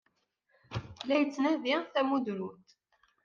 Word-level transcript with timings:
La 1.07 1.15
yettnadi 1.19 1.75
tamudrut. 1.93 2.65